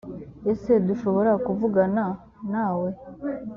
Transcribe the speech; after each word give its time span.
ese 0.51 0.71
dushobora 0.87 1.31
kuvugana 1.45 2.05
na 2.51 2.67
we 2.79 2.89